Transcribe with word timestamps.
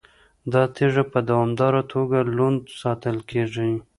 دا 0.51 0.63
تیږه 0.75 1.03
په 1.13 1.19
دوامداره 1.29 1.81
توګه 1.93 2.17
لوند 2.35 2.61
ساتل 2.81 3.17
کیږي. 3.29 3.69